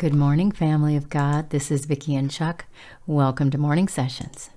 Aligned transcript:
Good 0.00 0.14
morning, 0.14 0.50
family 0.50 0.96
of 0.96 1.10
God. 1.10 1.50
This 1.50 1.70
is 1.70 1.84
Vicki 1.84 2.16
and 2.16 2.30
Chuck. 2.30 2.64
Welcome 3.06 3.50
to 3.50 3.58
Morning 3.58 3.86
Sessions. 3.86 4.48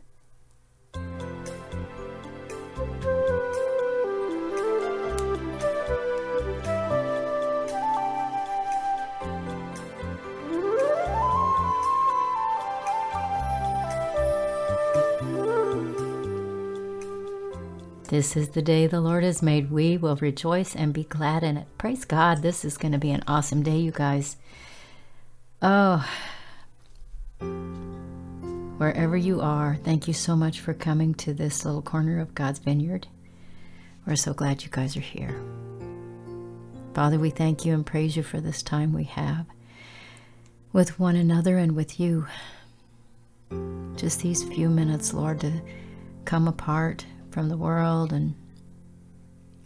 This 18.08 18.38
is 18.38 18.48
the 18.52 18.62
day 18.62 18.88
the 18.88 19.02
Lord 19.02 19.26
has 19.26 19.42
made. 19.42 19.70
We 19.70 19.98
will 19.98 20.16
rejoice 20.16 20.74
and 20.74 20.94
be 20.94 21.04
glad 21.04 21.44
in 21.44 21.58
it. 21.58 21.68
Praise 21.78 22.06
God. 22.06 22.42
This 22.42 22.64
is 22.64 22.78
going 22.78 22.94
to 22.94 22.98
be 22.98 23.12
an 23.12 23.26
awesome 23.28 23.62
day, 23.62 23.80
you 23.80 23.92
guys. 23.92 24.38
Oh, 25.66 26.06
wherever 28.78 29.16
you 29.16 29.40
are, 29.40 29.78
thank 29.82 30.10
you 30.10 30.14
so 30.14 30.36
much 30.36 30.60
for 30.60 30.74
coming 30.74 31.14
to 31.14 31.34
this 31.34 31.64
little 31.64 31.82
corner 31.82 32.20
of 32.20 32.36
God's 32.36 32.60
vineyard. 32.60 33.08
We're 34.06 34.18
so 34.18 34.34
glad 34.34 34.64
you 34.64 34.70
guys 34.70 34.98
are 34.98 35.00
here. 35.00 35.42
Father, 36.94 37.18
we 37.18 37.30
thank 37.30 37.64
you 37.64 37.74
and 37.74 37.86
praise 37.86 38.18
you 38.18 38.24
for 38.24 38.42
this 38.42 38.62
time 38.62 38.92
we 38.92 39.06
have 39.06 39.46
with 40.74 41.00
one 41.00 41.16
another 41.16 41.58
and 41.58 41.78
with 41.78 41.98
you. 41.98 42.28
Just 43.96 44.20
these 44.20 44.44
few 44.44 44.68
minutes, 44.68 45.14
Lord, 45.14 45.40
to 45.40 45.62
come 46.26 46.50
apart 46.50 47.06
from 47.32 47.48
the 47.48 47.56
world 47.56 48.12
and 48.12 48.36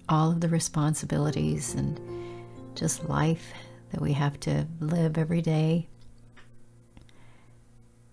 all 0.07 0.29
of 0.29 0.41
the 0.41 0.49
responsibilities 0.49 1.73
and 1.73 1.99
just 2.75 3.09
life 3.09 3.51
that 3.91 4.01
we 4.01 4.13
have 4.13 4.39
to 4.41 4.67
live 4.79 5.17
every 5.17 5.41
day 5.41 5.87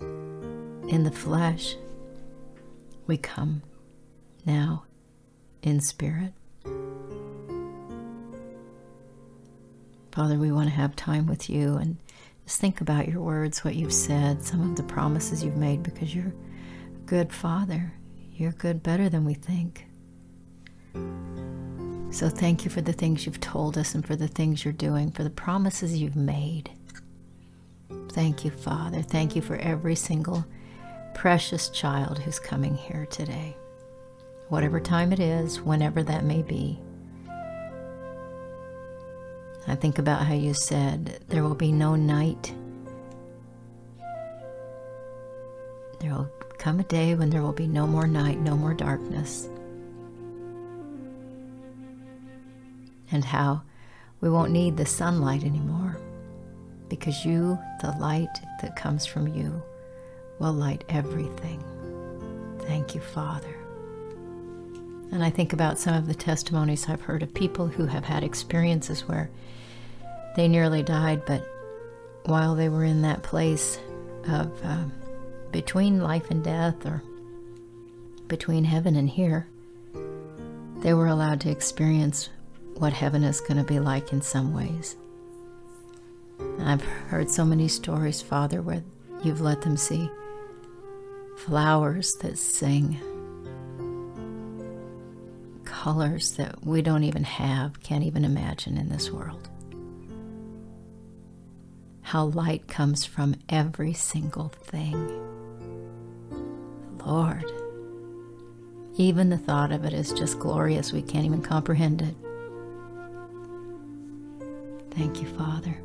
in 0.01 1.05
the 1.05 1.10
flesh, 1.10 1.76
we 3.07 3.16
come 3.16 3.62
now 4.46 4.85
in 5.63 5.80
spirit. 5.80 6.32
Father, 10.13 10.38
we 10.38 10.52
want 10.52 10.68
to 10.68 10.74
have 10.74 10.95
time 10.95 11.26
with 11.26 11.51
you 11.51 11.74
and 11.76 11.96
just 12.46 12.60
think 12.60 12.80
about 12.80 13.09
your 13.09 13.20
words, 13.20 13.65
what 13.65 13.74
you've 13.74 13.93
said, 13.93 14.43
some 14.43 14.70
of 14.70 14.76
the 14.76 14.82
promises 14.85 15.43
you've 15.43 15.57
made, 15.57 15.82
because 15.82 16.15
you're 16.15 16.32
a 16.95 17.07
good 17.07 17.32
Father. 17.32 17.93
You're 18.32 18.52
good 18.52 18.82
better 18.82 19.09
than 19.09 19.24
we 19.24 19.35
think. 19.35 19.87
So 22.15 22.29
thank 22.29 22.65
you 22.65 22.70
for 22.70 22.80
the 22.80 22.93
things 22.93 23.26
you've 23.26 23.40
told 23.40 23.76
us 23.76 23.96
and 23.96 24.07
for 24.07 24.15
the 24.15 24.29
things 24.29 24.65
you're 24.65 24.73
doing, 24.73 25.10
for 25.10 25.24
the 25.24 25.30
promises 25.30 26.01
you've 26.01 26.15
made. 26.15 26.70
Thank 28.10 28.45
you, 28.45 28.52
Father. 28.52 29.02
Thank 29.02 29.34
you 29.34 29.43
for 29.43 29.57
every 29.57 29.96
single 29.96 30.46
precious 31.12 31.70
child 31.70 32.20
who's 32.20 32.38
coming 32.38 32.76
here 32.76 33.04
today. 33.07 33.57
Whatever 34.48 34.79
time 34.79 35.12
it 35.12 35.18
is, 35.18 35.60
whenever 35.60 36.04
that 36.04 36.23
may 36.23 36.42
be. 36.42 36.79
I 39.66 39.74
think 39.74 39.98
about 39.98 40.24
how 40.24 40.35
you 40.35 40.54
said 40.54 41.18
there 41.30 41.42
will 41.42 41.57
be 41.57 41.73
no 41.73 41.96
night. 41.96 42.54
There 45.98 46.12
will 46.12 46.30
come 46.59 46.79
a 46.79 46.85
day 46.85 47.16
when 47.16 47.30
there 47.30 47.42
will 47.42 47.52
be 47.52 47.66
no 47.66 47.88
more 47.88 48.07
night, 48.07 48.38
no 48.38 48.57
more 48.57 48.73
darkness. 48.73 49.48
And 53.15 53.24
how 53.24 53.62
we 54.20 54.29
won't 54.29 54.52
need 54.52 54.76
the 54.76 54.87
sunlight 54.87 55.45
anymore 55.45 55.96
because 56.88 57.24
you, 57.24 57.59
the 57.80 57.93
light 57.98 58.40
that 58.60 58.76
comes 58.76 59.07
from 59.07 59.26
you, 59.29 59.62
will 60.38 60.52
light 60.52 60.84
everything. 60.88 61.62
Thank 62.60 62.95
you, 62.95 63.01
Father. 63.01 63.54
And 65.12 65.22
I 65.22 65.30
think 65.30 65.52
about 65.52 65.78
some 65.78 65.94
of 65.94 66.06
the 66.06 66.14
testimonies 66.14 66.88
I've 66.88 67.02
heard 67.02 67.22
of 67.22 67.32
people 67.32 67.69
who 67.69 67.86
have 67.86 68.04
had 68.04 68.25
experiences 68.25 69.06
where 69.06 69.31
they 70.36 70.48
nearly 70.48 70.82
died, 70.82 71.25
but 71.25 71.46
while 72.25 72.54
they 72.54 72.69
were 72.69 72.84
in 72.84 73.02
that 73.02 73.22
place 73.22 73.78
of 74.28 74.50
uh, 74.64 74.84
between 75.52 76.02
life 76.02 76.31
and 76.31 76.42
death 76.42 76.84
or 76.84 77.02
between 78.26 78.64
heaven 78.64 78.96
and 78.96 79.08
here, 79.08 79.46
they 80.78 80.94
were 80.94 81.06
allowed 81.06 81.41
to 81.42 81.50
experience 81.50 82.31
what 82.76 82.92
heaven 82.92 83.22
is 83.22 83.40
going 83.40 83.56
to 83.56 83.64
be 83.64 83.78
like 83.78 84.12
in 84.12 84.20
some 84.20 84.52
ways. 84.52 84.96
I've 86.60 86.82
heard 86.82 87.30
so 87.30 87.44
many 87.44 87.68
stories, 87.68 88.20
Father, 88.20 88.62
where 88.62 88.82
you've 89.22 89.40
let 89.40 89.62
them 89.62 89.76
see 89.76 90.10
flowers 91.36 92.12
that 92.20 92.38
sing, 92.38 92.98
colors 95.64 96.32
that 96.32 96.64
we 96.64 96.82
don't 96.82 97.04
even 97.04 97.24
have, 97.24 97.82
can't 97.82 98.04
even 98.04 98.24
imagine 98.24 98.76
in 98.76 98.88
this 98.88 99.10
world. 99.10 99.48
How 102.02 102.26
light 102.26 102.68
comes 102.68 103.04
from 103.04 103.36
every 103.48 103.92
single 103.92 104.48
thing. 104.48 104.94
Lord, 107.04 107.44
even 108.96 109.30
the 109.30 109.38
thought 109.38 109.72
of 109.72 109.84
it 109.84 109.92
is 109.92 110.12
just 110.12 110.38
glorious. 110.38 110.92
We 110.92 111.02
can't 111.02 111.26
even 111.26 111.42
comprehend 111.42 112.02
it. 112.02 112.14
Thank 114.97 115.21
you, 115.21 115.28
Father. 115.28 115.77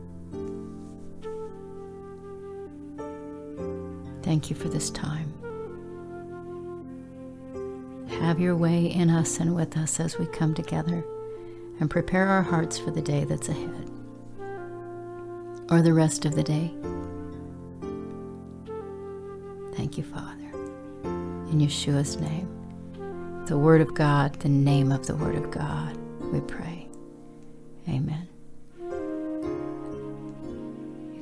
Thank 4.21 4.49
you 4.49 4.55
for 4.55 4.69
this 4.69 4.89
time. 4.91 5.33
Have 8.21 8.39
your 8.39 8.55
way 8.55 8.85
in 8.85 9.09
us 9.09 9.39
and 9.39 9.55
with 9.55 9.75
us 9.77 9.99
as 9.99 10.19
we 10.19 10.27
come 10.27 10.53
together 10.53 11.03
and 11.79 11.89
prepare 11.89 12.27
our 12.27 12.43
hearts 12.43 12.77
for 12.77 12.91
the 12.91 13.01
day 13.01 13.23
that's 13.23 13.49
ahead 13.49 13.89
or 15.71 15.81
the 15.81 15.93
rest 15.93 16.25
of 16.25 16.35
the 16.35 16.43
day. 16.43 16.71
Thank 19.75 19.97
you, 19.97 20.03
Father. 20.03 20.51
In 21.49 21.59
Yeshua's 21.59 22.17
name, 22.17 23.45
the 23.47 23.57
Word 23.57 23.81
of 23.81 23.95
God, 23.95 24.33
the 24.41 24.49
name 24.49 24.91
of 24.91 25.07
the 25.07 25.15
Word 25.15 25.35
of 25.35 25.49
God, 25.49 25.97
we 26.31 26.41
pray. 26.41 26.87
Amen. 27.87 28.28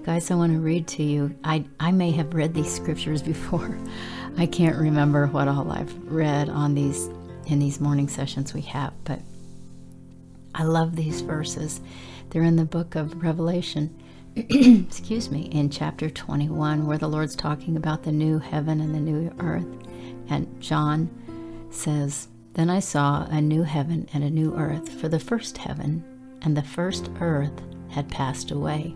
Guys, 0.08 0.32
I 0.32 0.36
want 0.36 0.54
to 0.54 0.60
read 0.60 0.88
to 0.88 1.04
you. 1.04 1.36
I, 1.44 1.66
I 1.82 1.92
may 1.92 2.12
have 2.12 2.34
read 2.34 2.54
these 2.54 2.74
scriptures 2.74 3.22
before. 3.22 3.78
I 4.38 4.46
can't 4.46 4.78
remember 4.78 5.28
what 5.28 5.50
all 5.50 5.70
I've 5.70 5.94
read 6.10 6.48
on 6.48 6.76
these 6.76 7.10
in 7.48 7.60
these 7.60 7.82
morning 7.82 8.08
sessions 8.08 8.54
we 8.54 8.62
have, 8.62 8.94
but 9.04 9.20
I 10.56 10.64
love 10.64 10.96
these 10.96 11.20
verses. 11.20 11.82
They're 12.30 12.44
in 12.44 12.56
the 12.56 12.64
book 12.64 12.96
of 12.96 13.22
Revelation, 13.22 14.02
excuse 14.38 15.30
me, 15.30 15.42
in 15.42 15.70
chapter 15.70 16.10
21, 16.10 16.88
where 16.88 16.98
the 16.98 17.10
Lord's 17.10 17.36
talking 17.36 17.76
about 17.76 18.04
the 18.04 18.12
new 18.14 18.40
heaven 18.40 18.80
and 18.80 18.96
the 18.96 19.02
new 19.02 19.30
earth. 19.40 19.68
And 20.30 20.62
John 20.62 21.10
says, 21.70 22.30
Then 22.54 22.70
I 22.70 22.80
saw 22.80 23.26
a 23.26 23.42
new 23.42 23.64
heaven 23.64 24.08
and 24.14 24.24
a 24.24 24.30
new 24.30 24.56
earth, 24.56 24.88
for 24.88 25.10
the 25.10 25.20
first 25.20 25.58
heaven 25.58 26.02
and 26.44 26.56
the 26.56 26.64
first 26.64 27.10
earth 27.20 27.62
had 27.90 28.08
passed 28.08 28.52
away 28.52 28.96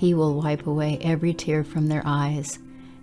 He 0.00 0.14
will 0.14 0.32
wipe 0.32 0.66
away 0.66 0.96
every 1.02 1.34
tear 1.34 1.62
from 1.62 1.88
their 1.88 2.00
eyes, 2.06 2.58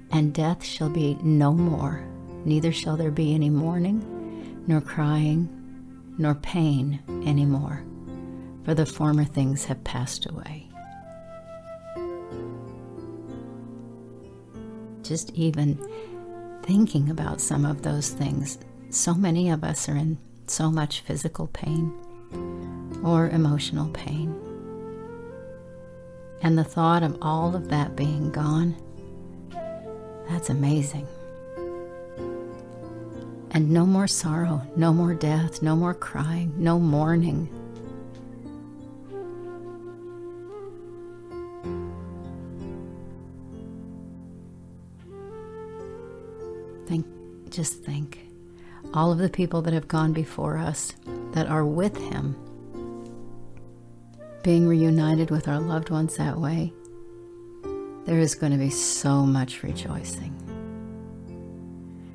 and 0.09 0.33
death 0.33 0.63
shall 0.63 0.89
be 0.89 1.13
no 1.21 1.53
more, 1.53 2.03
neither 2.43 2.71
shall 2.71 2.97
there 2.97 3.11
be 3.11 3.35
any 3.35 3.51
mourning, 3.51 4.63
nor 4.65 4.81
crying, 4.81 5.47
nor 6.17 6.33
pain 6.33 6.99
any 7.23 7.45
more, 7.45 7.83
for 8.65 8.73
the 8.73 8.87
former 8.87 9.25
things 9.25 9.65
have 9.65 9.83
passed 9.83 10.25
away. 10.25 10.67
Just 15.03 15.29
even 15.35 15.77
thinking 16.63 17.11
about 17.11 17.41
some 17.41 17.63
of 17.63 17.83
those 17.83 18.09
things, 18.09 18.57
so 18.89 19.13
many 19.13 19.51
of 19.51 19.63
us 19.63 19.87
are 19.87 19.97
in 19.97 20.17
so 20.47 20.71
much 20.71 21.01
physical 21.01 21.45
pain 21.45 21.93
or 23.03 23.29
emotional 23.29 23.89
pain 23.89 24.46
And 26.41 26.57
the 26.57 26.63
thought 26.63 27.03
of 27.03 27.17
all 27.21 27.55
of 27.55 27.69
that 27.69 27.95
being 27.95 28.31
gone, 28.31 28.75
that's 30.29 30.49
amazing. 30.49 31.07
And 33.51 33.71
no 33.71 33.85
more 33.85 34.07
sorrow, 34.07 34.61
no 34.75 34.93
more 34.93 35.13
death, 35.13 35.61
no 35.61 35.75
more 35.75 35.93
crying, 35.93 36.53
no 36.57 36.79
mourning. 36.79 37.49
Think, 46.87 47.05
just 47.49 47.83
think. 47.83 48.19
All 48.93 49.11
of 49.11 49.17
the 49.17 49.29
people 49.29 49.61
that 49.63 49.73
have 49.73 49.87
gone 49.87 50.13
before 50.13 50.57
us 50.57 50.93
that 51.31 51.47
are 51.47 51.65
with 51.65 51.97
Him, 51.97 52.35
being 54.47 54.65
reunited 54.65 55.29
with 55.29 55.49
our 55.49 55.59
loved 55.59 55.89
ones 55.89 56.15
that 56.15 56.37
way, 56.37 56.71
there 58.05 58.17
is 58.17 58.33
going 58.33 58.53
to 58.53 58.57
be 58.57 58.69
so 58.69 59.25
much 59.25 59.61
rejoicing. 59.61 60.33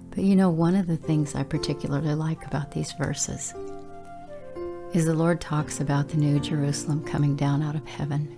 But 0.08 0.24
you 0.24 0.34
know, 0.34 0.48
one 0.48 0.74
of 0.74 0.86
the 0.86 0.96
things 0.96 1.34
I 1.34 1.42
particularly 1.42 2.14
like 2.14 2.46
about 2.46 2.70
these 2.72 2.92
verses 2.92 3.52
is 4.94 5.04
the 5.04 5.12
Lord 5.12 5.42
talks 5.42 5.78
about 5.78 6.08
the 6.08 6.16
new 6.16 6.40
Jerusalem 6.40 7.04
coming 7.04 7.36
down 7.36 7.62
out 7.62 7.74
of 7.74 7.86
heaven, 7.86 8.34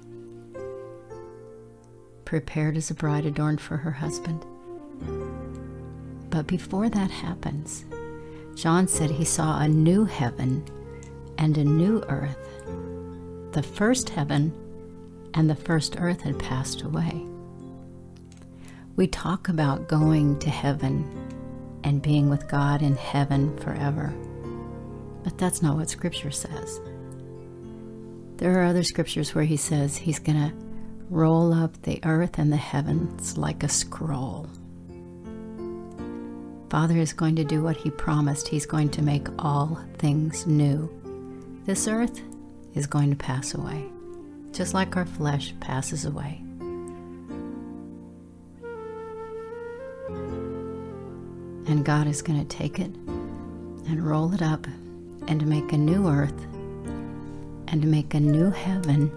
prepared 2.24 2.76
as 2.76 2.90
a 2.90 2.94
bride 2.94 3.26
adorned 3.26 3.60
for 3.60 3.76
her 3.76 3.92
husband. 3.92 4.44
But 6.30 6.48
before 6.48 6.88
that 6.88 7.12
happens, 7.12 7.84
John 8.56 8.88
said 8.88 9.12
he 9.12 9.24
saw 9.24 9.60
a 9.60 9.68
new 9.68 10.04
heaven 10.04 10.64
and 11.38 11.56
a 11.56 11.64
new 11.64 12.02
earth. 12.08 12.38
The 13.54 13.62
first 13.62 14.08
heaven 14.08 14.52
and 15.32 15.48
the 15.48 15.54
first 15.54 15.94
earth 16.00 16.22
had 16.22 16.40
passed 16.40 16.82
away. 16.82 17.24
We 18.96 19.06
talk 19.06 19.48
about 19.48 19.86
going 19.86 20.40
to 20.40 20.50
heaven 20.50 21.08
and 21.84 22.02
being 22.02 22.28
with 22.28 22.48
God 22.48 22.82
in 22.82 22.96
heaven 22.96 23.56
forever, 23.58 24.12
but 25.22 25.38
that's 25.38 25.62
not 25.62 25.76
what 25.76 25.88
Scripture 25.88 26.32
says. 26.32 26.80
There 28.38 28.58
are 28.58 28.64
other 28.64 28.82
scriptures 28.82 29.36
where 29.36 29.44
he 29.44 29.56
says 29.56 29.96
he's 29.96 30.18
going 30.18 30.50
to 30.50 30.52
roll 31.08 31.54
up 31.54 31.80
the 31.82 32.00
earth 32.02 32.38
and 32.38 32.52
the 32.52 32.56
heavens 32.56 33.38
like 33.38 33.62
a 33.62 33.68
scroll. 33.68 34.48
Father 36.70 36.96
is 36.96 37.12
going 37.12 37.36
to 37.36 37.44
do 37.44 37.62
what 37.62 37.76
He 37.76 37.90
promised. 37.90 38.48
He's 38.48 38.66
going 38.66 38.88
to 38.90 39.02
make 39.02 39.28
all 39.38 39.78
things 39.98 40.44
new. 40.44 40.90
This 41.66 41.86
earth 41.86 42.20
is 42.74 42.86
going 42.86 43.10
to 43.10 43.16
pass 43.16 43.54
away, 43.54 43.84
just 44.52 44.74
like 44.74 44.96
our 44.96 45.06
flesh 45.06 45.54
passes 45.60 46.04
away. 46.04 46.40
And 51.66 51.84
God 51.84 52.06
is 52.06 52.20
going 52.20 52.38
to 52.44 52.56
take 52.56 52.78
it 52.78 52.90
and 53.86 54.04
roll 54.04 54.32
it 54.34 54.42
up 54.42 54.66
and 55.26 55.46
make 55.46 55.72
a 55.72 55.78
new 55.78 56.08
earth 56.08 56.46
and 57.68 57.90
make 57.90 58.14
a 58.14 58.20
new 58.20 58.50
heaven. 58.50 59.10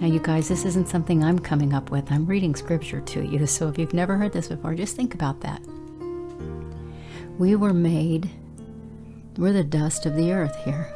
Now, 0.00 0.08
you 0.08 0.20
guys, 0.20 0.48
this 0.48 0.64
isn't 0.64 0.88
something 0.88 1.22
I'm 1.22 1.38
coming 1.38 1.72
up 1.72 1.90
with. 1.90 2.10
I'm 2.10 2.26
reading 2.26 2.54
scripture 2.54 3.00
to 3.00 3.24
you. 3.24 3.46
So 3.52 3.68
if 3.68 3.78
you've 3.78 3.94
never 3.94 4.16
heard 4.16 4.32
this 4.32 4.48
before, 4.48 4.74
just 4.74 4.96
think 4.96 5.14
about 5.14 5.40
that. 5.40 5.60
We 7.38 7.56
were 7.56 7.72
made, 7.72 8.28
we're 9.36 9.52
the 9.52 9.64
dust 9.64 10.04
of 10.06 10.16
the 10.16 10.32
earth 10.32 10.56
here. 10.64 10.92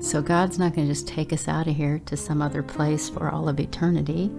So 0.00 0.22
God's 0.22 0.58
not 0.58 0.74
going 0.74 0.86
to 0.86 0.94
just 0.94 1.08
take 1.08 1.32
us 1.32 1.48
out 1.48 1.66
of 1.66 1.74
here 1.74 2.00
to 2.06 2.16
some 2.16 2.40
other 2.40 2.62
place 2.62 3.08
for 3.08 3.30
all 3.30 3.48
of 3.48 3.58
eternity. 3.58 4.30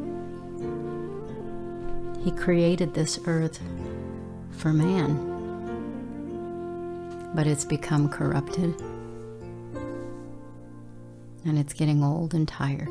He 2.23 2.31
created 2.31 2.93
this 2.93 3.19
earth 3.25 3.59
for 4.51 4.71
man, 4.71 5.25
but 7.35 7.45
it's 7.45 7.65
become 7.65 8.09
corrupted 8.09 8.73
and 11.45 11.57
it's 11.57 11.73
getting 11.73 12.03
old 12.03 12.33
and 12.33 12.47
tired. 12.47 12.89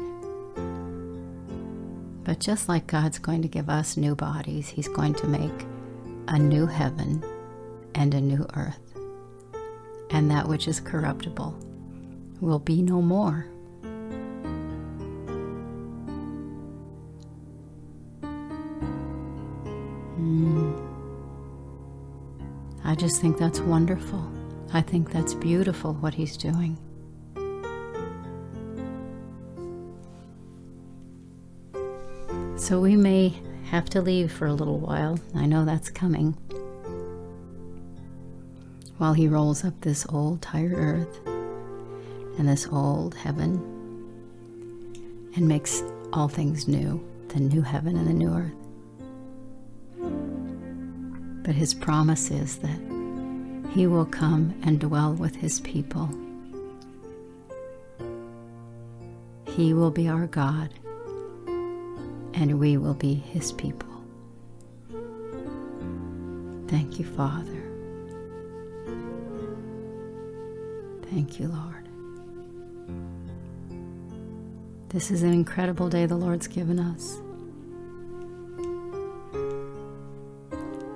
But 2.24 2.38
just 2.38 2.68
like 2.68 2.86
God's 2.86 3.18
going 3.18 3.42
to 3.42 3.48
give 3.48 3.70
us 3.70 3.96
new 3.96 4.14
bodies, 4.14 4.68
He's 4.68 4.88
going 4.88 5.14
to 5.14 5.26
make 5.26 5.66
a 6.28 6.38
new 6.38 6.66
heaven 6.66 7.24
and 7.94 8.12
a 8.12 8.20
new 8.20 8.46
earth. 8.54 8.94
And 10.10 10.30
that 10.30 10.48
which 10.48 10.68
is 10.68 10.80
corruptible 10.80 11.67
will 12.40 12.58
be 12.58 12.82
no 12.82 13.02
more. 13.02 13.46
Mm. 20.18 20.74
I 22.84 22.94
just 22.94 23.20
think 23.20 23.38
that's 23.38 23.60
wonderful. 23.60 24.30
I 24.72 24.80
think 24.80 25.10
that's 25.10 25.34
beautiful 25.34 25.94
what 25.94 26.14
he's 26.14 26.36
doing. 26.36 26.78
So 32.56 32.80
we 32.80 32.96
may 32.96 33.34
have 33.70 33.88
to 33.90 34.02
leave 34.02 34.30
for 34.32 34.46
a 34.46 34.52
little 34.52 34.78
while. 34.78 35.18
I 35.34 35.46
know 35.46 35.64
that's 35.64 35.88
coming. 35.88 36.36
While 38.98 39.14
he 39.14 39.28
rolls 39.28 39.64
up 39.64 39.80
this 39.80 40.04
old, 40.08 40.42
tired 40.42 40.74
earth 40.74 41.27
and 42.38 42.48
this 42.48 42.66
old 42.70 43.14
heaven 43.14 43.56
and 45.36 45.46
makes 45.46 45.82
all 46.12 46.28
things 46.28 46.66
new 46.66 47.04
the 47.28 47.40
new 47.40 47.60
heaven 47.60 47.96
and 47.96 48.06
the 48.06 48.12
new 48.14 48.32
earth. 48.34 48.52
But 51.44 51.54
his 51.54 51.74
promise 51.74 52.30
is 52.30 52.58
that 52.58 52.80
he 53.70 53.86
will 53.86 54.06
come 54.06 54.58
and 54.62 54.80
dwell 54.80 55.12
with 55.12 55.36
his 55.36 55.60
people. 55.60 56.08
He 59.46 59.74
will 59.74 59.90
be 59.90 60.08
our 60.08 60.26
God 60.26 60.72
and 62.34 62.58
we 62.58 62.76
will 62.76 62.94
be 62.94 63.14
his 63.14 63.52
people. 63.52 63.88
Thank 66.68 66.98
you, 66.98 67.04
Father. 67.04 67.62
Thank 71.10 71.40
you, 71.40 71.48
Lord. 71.48 71.77
This 74.90 75.10
is 75.10 75.22
an 75.22 75.32
incredible 75.32 75.88
day 75.88 76.06
the 76.06 76.16
Lord's 76.16 76.46
given 76.46 76.78
us. 76.78 77.20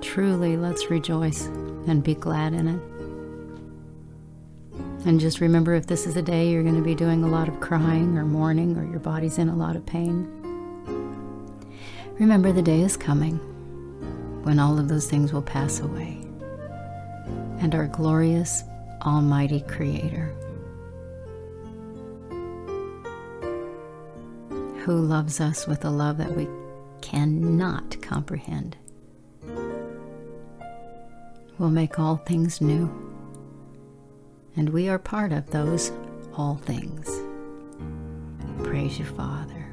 Truly, 0.01 0.57
let's 0.57 0.89
rejoice 0.89 1.45
and 1.87 2.03
be 2.03 2.15
glad 2.15 2.53
in 2.53 2.67
it. 2.67 2.81
And 5.05 5.19
just 5.19 5.39
remember 5.41 5.73
if 5.73 5.87
this 5.87 6.07
is 6.07 6.15
a 6.15 6.21
day 6.21 6.49
you're 6.49 6.63
going 6.63 6.75
to 6.75 6.81
be 6.81 6.95
doing 6.95 7.23
a 7.23 7.27
lot 7.27 7.47
of 7.47 7.59
crying 7.59 8.17
or 8.17 8.25
mourning 8.25 8.77
or 8.77 8.85
your 8.85 8.99
body's 8.99 9.37
in 9.37 9.49
a 9.49 9.55
lot 9.55 9.75
of 9.75 9.85
pain, 9.85 10.27
Remember, 12.19 12.51
the 12.51 12.61
day 12.61 12.81
is 12.81 12.95
coming 12.95 13.37
when 14.43 14.59
all 14.59 14.77
of 14.77 14.87
those 14.87 15.09
things 15.09 15.33
will 15.33 15.41
pass 15.41 15.79
away, 15.79 16.19
and 17.59 17.73
our 17.73 17.87
glorious, 17.87 18.63
almighty 19.01 19.61
Creator, 19.61 20.31
who 24.83 24.99
loves 24.99 25.39
us 25.39 25.65
with 25.65 25.85
a 25.85 25.89
love 25.89 26.17
that 26.17 26.35
we 26.35 26.45
cannot 27.01 28.01
comprehend, 28.01 28.75
will 31.57 31.69
make 31.69 31.97
all 31.97 32.17
things 32.17 32.59
new, 32.59 32.91
and 34.57 34.69
we 34.69 34.89
are 34.89 34.99
part 34.99 35.31
of 35.31 35.49
those 35.51 35.93
all 36.35 36.55
things. 36.55 37.09
Praise 38.63 38.99
you, 38.99 39.05
Father. 39.05 39.65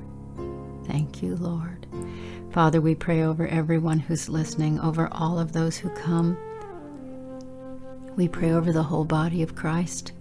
Thank 0.87 1.23
you, 1.23 1.35
Lord. 1.35 1.89
Father, 2.53 2.81
we 2.81 2.95
pray 2.95 3.23
over 3.23 3.49
everyone 3.49 3.99
who's 3.99 4.29
listening, 4.29 4.79
over 4.79 5.09
all 5.11 5.41
of 5.41 5.53
those 5.53 5.77
who 5.77 5.91
come. 5.91 6.37
We 8.15 8.29
pray 8.29 8.53
over 8.53 8.73
the 8.73 8.85
whole 8.85 9.05
body 9.05 9.43
of 9.43 9.57
Christ. 9.57 10.13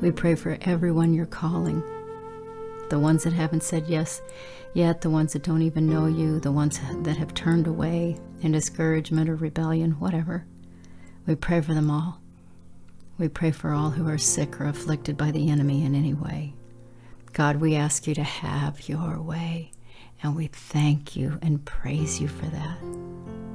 We 0.00 0.10
pray 0.10 0.34
for 0.34 0.58
everyone 0.62 1.14
you're 1.14 1.26
calling. 1.26 1.84
The 2.88 2.98
ones 2.98 3.24
that 3.24 3.32
haven't 3.32 3.62
said 3.62 3.86
yes 3.86 4.20
yet, 4.74 5.00
the 5.00 5.10
ones 5.10 5.32
that 5.32 5.42
don't 5.42 5.62
even 5.62 5.88
know 5.88 6.06
you, 6.06 6.40
the 6.40 6.52
ones 6.52 6.80
that 7.02 7.16
have 7.16 7.34
turned 7.34 7.66
away 7.66 8.18
in 8.40 8.52
discouragement 8.52 9.28
or 9.28 9.36
rebellion, 9.36 9.92
whatever. 9.92 10.46
We 11.26 11.34
pray 11.34 11.60
for 11.60 11.74
them 11.74 11.90
all. 11.90 12.20
We 13.18 13.28
pray 13.28 13.50
for 13.50 13.72
all 13.72 13.90
who 13.90 14.08
are 14.08 14.18
sick 14.18 14.60
or 14.60 14.66
afflicted 14.66 15.16
by 15.16 15.32
the 15.32 15.50
enemy 15.50 15.84
in 15.84 15.94
any 15.94 16.14
way. 16.14 16.54
God, 17.32 17.56
we 17.56 17.74
ask 17.74 18.06
you 18.06 18.14
to 18.14 18.22
have 18.22 18.88
your 18.88 19.20
way. 19.20 19.72
And 20.22 20.34
we 20.34 20.48
thank 20.48 21.14
you 21.14 21.38
and 21.42 21.64
praise 21.64 22.20
you 22.20 22.28
for 22.28 22.46
that 22.46 22.78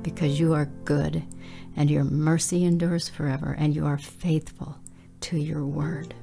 because 0.04 0.40
you 0.40 0.54
are 0.54 0.66
good 0.86 1.24
and 1.76 1.90
your 1.90 2.04
mercy 2.04 2.64
endures 2.64 3.10
forever 3.10 3.56
and 3.58 3.76
you 3.76 3.86
are 3.86 3.98
faithful 3.98 4.78
to 5.22 5.38
your 5.38 5.66
word. 5.66 6.14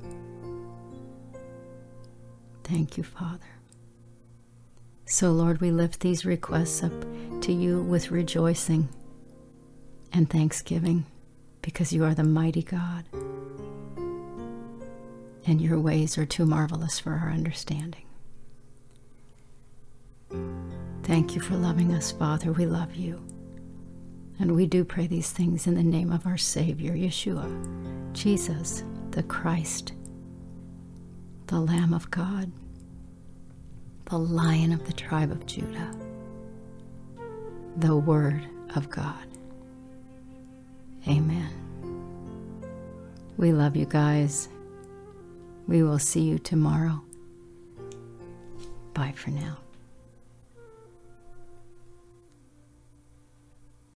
Thank 2.71 2.97
you, 2.97 3.03
Father. 3.03 3.41
So, 5.05 5.33
Lord, 5.33 5.61
we 5.61 5.73
lift 5.73 5.99
these 5.99 6.25
requests 6.25 6.85
up 6.85 6.93
to 7.41 7.53
you 7.53 7.83
with 7.83 8.13
rejoicing 8.13 8.89
and 10.13 10.31
thanksgiving 10.31 11.05
because 11.63 11.93
you 11.93 12.05
are 12.05 12.15
the 12.15 12.23
mighty 12.23 12.63
God 12.63 13.05
and 15.47 15.61
your 15.61 15.81
ways 15.81 16.17
are 16.17 16.27
too 16.27 16.47
marvelous 16.47 17.01
for 17.01 17.11
our 17.11 17.31
understanding. 17.31 18.05
Thank 21.03 21.35
you 21.35 21.41
for 21.41 21.57
loving 21.57 21.93
us, 21.93 22.13
Father. 22.13 22.53
We 22.53 22.67
love 22.67 22.95
you. 22.95 23.21
And 24.39 24.55
we 24.55 24.67
do 24.67 24.85
pray 24.85 25.09
these 25.09 25.33
things 25.33 25.67
in 25.67 25.75
the 25.75 25.83
name 25.83 26.13
of 26.13 26.25
our 26.25 26.39
Savior, 26.39 26.93
Yeshua, 26.93 28.13
Jesus, 28.13 28.85
the 29.11 29.25
Christ, 29.25 29.93
the 31.51 31.59
Lamb 31.59 31.93
of 31.93 32.09
God, 32.13 32.53
the 34.05 34.17
Lion 34.17 34.73
of 34.73 34.87
the 34.87 34.93
tribe 34.93 35.33
of 35.33 35.47
Judah, 35.47 35.93
the 37.77 37.97
Word 37.97 38.47
of 38.77 38.89
God. 38.89 39.27
Amen. 41.09 41.51
We 43.37 43.51
love 43.51 43.75
you 43.75 43.87
guys. 43.87 44.49
We 45.67 45.83
will 45.83 45.99
see 45.99 46.21
you 46.21 46.39
tomorrow. 46.39 47.03
Bye 48.95 49.15
for 49.17 49.31
now. 49.31 49.59